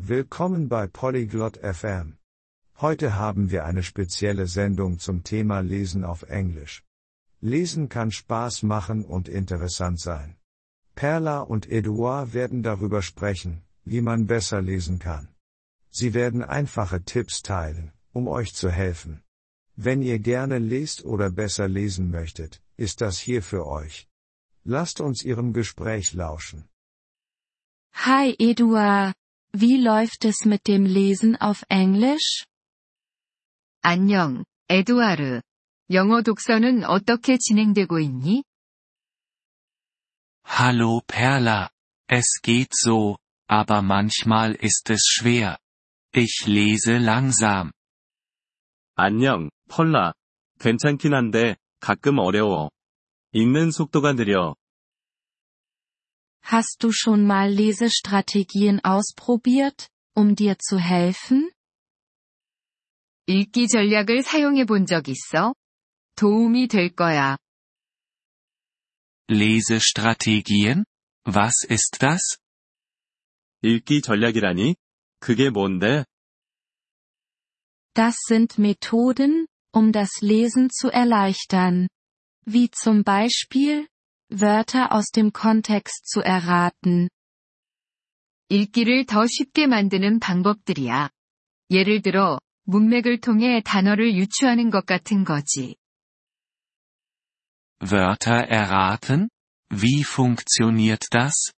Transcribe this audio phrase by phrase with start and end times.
[0.00, 2.18] Willkommen bei Polyglot FM.
[2.76, 6.84] Heute haben wir eine spezielle Sendung zum Thema Lesen auf Englisch.
[7.40, 10.36] Lesen kann Spaß machen und interessant sein.
[10.94, 15.34] Perla und Eduard werden darüber sprechen, wie man besser lesen kann.
[15.90, 19.24] Sie werden einfache Tipps teilen, um euch zu helfen.
[19.74, 24.08] Wenn ihr gerne lest oder besser lesen möchtet, ist das hier für euch.
[24.62, 26.68] Lasst uns ihrem Gespräch lauschen.
[27.94, 29.12] Hi Eduard,
[29.53, 32.45] wie läuft es mit dem Lesen auf Englisch?
[33.81, 35.41] 안녕, 에두아르.
[35.91, 38.43] 영어 독서는 어떻게 진행되고 있니?
[40.45, 41.69] Hallo Perla.
[42.07, 43.17] Es geht so,
[43.47, 45.57] aber manchmal ist es schwer.
[46.15, 47.71] Ich lese langsam.
[48.95, 50.13] 안녕, 펄라.
[50.59, 52.69] 괜찮긴 한데, 가끔 어려워.
[53.33, 54.55] 읽는 속도가 느려.
[56.43, 61.51] Hast du schon mal Lesestrategien ausprobiert, um dir zu helfen?
[63.27, 65.55] 읽기 전략을 사용해 본 적 있어?
[66.15, 67.37] 도움이 될 거야.
[69.29, 70.83] Lesestrategien?
[71.25, 72.37] Was ist das?
[73.61, 74.75] 읽기 전략이라니?
[75.19, 76.03] 그게 뭔데?
[77.93, 81.87] Das sind Methoden, um das Lesen zu erleichtern.
[82.45, 83.87] Wie zum Beispiel,
[84.29, 87.09] Wörter aus dem Kontext zu erraten.
[88.49, 91.09] 읽기를 더 쉽게 만드는 방법들이야.
[91.71, 95.75] 예를 들어, 문맥을 통해 단어를 유추하는 것 같은 거지.
[97.81, 99.29] Wörter erraten?
[99.71, 101.51] Wie funktioniert das?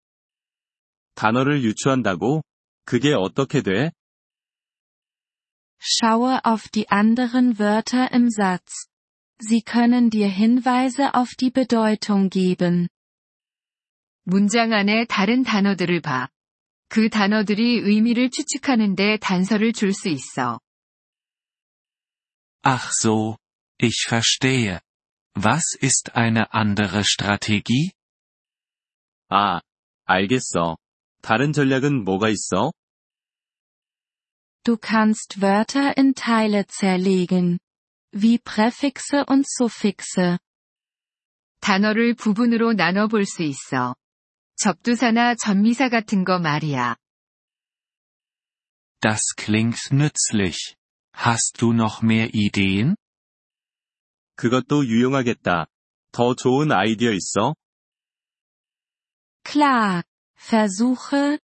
[1.15, 2.43] 단어를 유추한다고?
[2.85, 3.93] 그게 어떻게 돼?
[5.79, 8.89] Schaue auf die anderen Wörter im Satz.
[9.41, 12.89] Sie können dir Hinweise auf die Bedeutung geben.
[14.25, 16.29] 문장 안에 다른 단어들을 봐.
[16.89, 20.61] 그 단어들이 의미를 추측하는데 단서를 줄 수 있어.
[22.63, 23.37] Ach so,
[23.79, 24.81] ich verstehe.
[25.37, 27.91] Was ist eine andere Strategie?
[29.29, 29.61] 아,
[30.07, 30.77] 알겠어.
[31.21, 32.73] 다른 전략은 뭐가 있어?
[34.65, 37.59] Du kannst Wörter in Teile zerlegen.
[38.13, 40.39] Wie Präfixe und Suffixe.
[41.61, 43.95] 단어를 부분으로 나눠 볼 수 있어.
[44.57, 46.97] 접두사나 전미사 같은 거 말이야.
[49.01, 50.77] Das klingt nützlich.
[51.15, 52.97] Hast du noch mehr Ideen?
[54.37, 55.67] 그것도 유용하겠다.
[56.13, 57.55] 더 좋은 아이디어 있어?
[59.45, 60.03] Klar.
[60.37, 61.39] Versuche,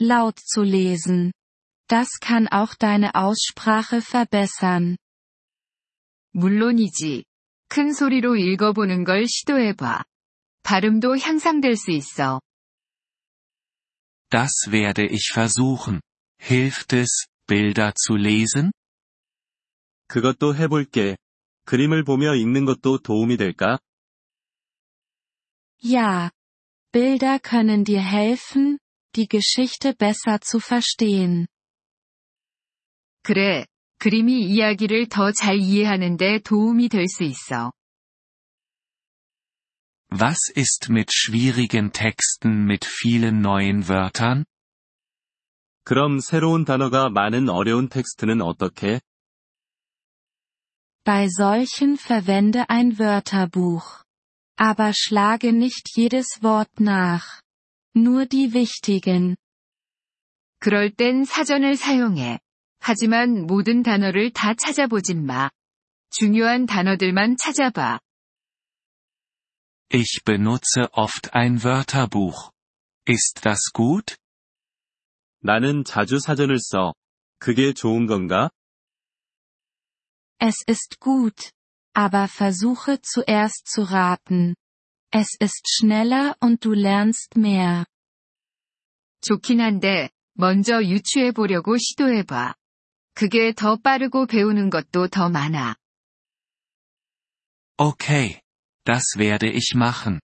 [0.00, 1.32] laut zu lesen.
[1.88, 4.96] Das kann auch deine Aussprache verbessern.
[6.34, 7.24] 물론이지.
[7.68, 10.02] 큰 소리로 읽어보는 걸 시도해봐.
[10.62, 12.40] 발음도 향상될 수 있어.
[14.30, 16.00] Das werde ich versuchen.
[16.40, 18.70] Hilft es, Bilder zu lesen?
[20.06, 21.16] 그것도 해볼게.
[21.64, 23.78] 그림을 보며 읽는 것도 도움이 될까?
[25.82, 26.30] Ja.
[26.92, 28.78] Bilder können dir helfen,
[29.14, 31.46] die Geschichte besser zu verstehen.
[33.22, 33.66] 그래,
[34.04, 37.72] 그림이 이야기를 더 잘 이해하는데 도움이 될 수 있어.
[40.12, 44.44] Was ist mit schwierigen Texten mit vielen neuen Wörtern?
[45.84, 49.00] 그럼 새로운 단어가 많은 어려운 텍스트는 어떻게?
[51.04, 54.04] Bei solchen verwende ein Wörterbuch.
[54.56, 57.40] Aber schlage nicht jedes Wort nach.
[57.96, 59.36] Nur die wichtigen.
[60.60, 62.38] 그럴 땐 사전을 사용해.
[62.84, 65.50] 하지만 모든 단어를 다 찾아보진 마.
[66.10, 68.00] 중요한 단어들만 찾아봐.
[69.92, 72.50] Ich benutze oft ein Wörterbuch.
[73.08, 74.16] Ist das gut?
[75.42, 76.94] 나는 자주 사전을 써.
[77.38, 78.50] 그게 좋은 건가?
[80.38, 81.52] Es ist gut.
[81.92, 84.54] Aber versuche zuerst zu raten.
[85.12, 87.84] Es ist schneller und du lernst mehr.
[89.22, 92.54] 좋긴 한데, 먼저 유추해 보려고 시도해봐.
[93.14, 95.76] 그게 더 빠르고 배우는 것도 더 많아.
[97.76, 98.40] Okay.
[98.84, 100.20] Das werde ich machen.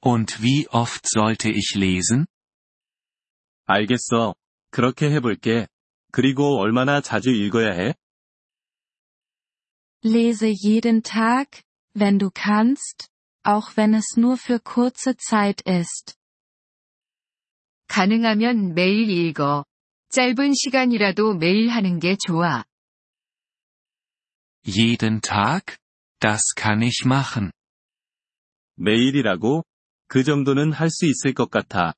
[0.00, 2.26] Und wie oft sollte ich lesen?
[3.66, 4.34] 알겠어.
[4.70, 5.66] 그렇게 해볼게.
[6.12, 7.94] 그리고 얼마나 자주 읽어야 해?
[10.04, 11.62] Lese jeden Tag,
[11.94, 13.08] wenn du kannst,
[13.42, 16.16] auch wenn es nur für kurze Zeit ist.
[17.88, 19.64] 가능하면 매일 읽어.
[20.10, 22.64] 짧은 시간이라도 매일 하는 게 좋아.
[24.64, 25.76] Jeden Tag?
[26.20, 27.52] Das kann ich machen.
[28.76, 29.64] 매일이라고?
[30.08, 31.94] 그 정도는 할 수 있을 것 같아.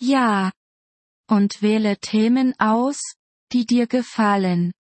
[0.00, 0.52] Ja.
[1.28, 3.00] und wähle Themen aus,
[3.52, 4.72] die dir gefallen.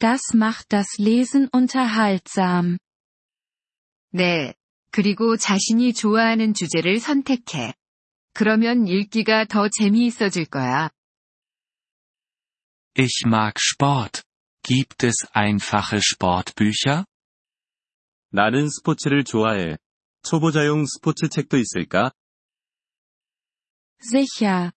[0.00, 2.78] Das macht das Lesen unterhaltsam.
[4.12, 4.54] 네.
[4.90, 7.72] 그리고 자신이 좋아하는 주제를 선택해.
[8.36, 10.90] 그러면 읽기가 더 재미있어질 거야.
[12.98, 14.22] Ich mag Sport.
[14.62, 17.04] Gibt es einfache Sportbücher?
[18.30, 19.76] 나는 스포츠를 좋아해.
[20.22, 22.12] 초보자용 스포츠 책도 있을까?
[24.00, 24.72] Sicher.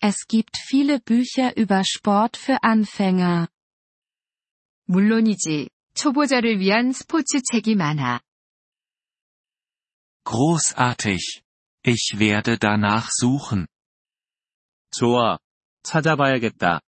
[0.00, 3.48] Es gibt viele Bücher über Sport für Anfänger.
[4.86, 5.70] 물론이지.
[5.94, 8.20] 초보자를 위한 스포츠 책이 많아.
[10.24, 11.39] Großartig.
[11.84, 13.66] Ich werde danach suchen.
[14.90, 15.38] 좋아.
[15.82, 16.80] 찾아봐야겠다.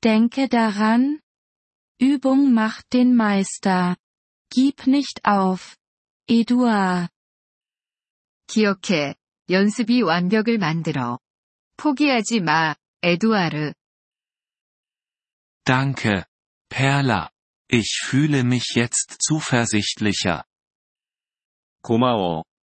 [0.00, 1.20] Denke daran.
[2.00, 3.96] Übung macht den Meister.
[4.50, 5.76] Gib nicht auf.
[6.28, 7.08] Eduard.
[8.46, 9.14] 기억해.
[9.50, 11.18] 연습이 완벽을 만들어.
[11.76, 13.72] 포기하지 마, 에두아르.
[15.64, 16.24] Danke,
[16.68, 17.30] Perla.
[17.70, 20.44] Ich fühle mich jetzt zuversichtlicher.
[21.82, 22.44] 고마워,